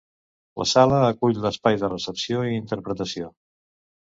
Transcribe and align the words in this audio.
La 0.61 0.65
sala 0.69 1.01
acull 1.09 1.37
l’espai 1.43 1.77
de 1.83 1.91
recepció 1.93 2.43
i 2.55 2.59
interpretació. 2.63 3.31